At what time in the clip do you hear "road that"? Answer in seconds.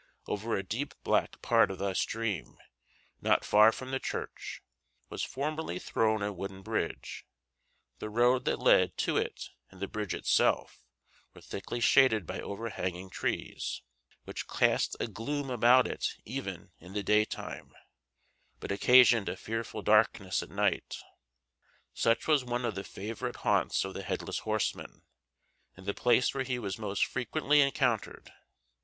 8.09-8.57